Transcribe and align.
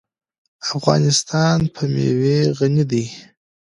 افغانستان 0.75 1.57
په 1.73 1.81
مېوې 1.93 2.39
غني 2.57 2.83
دی. 2.91 3.05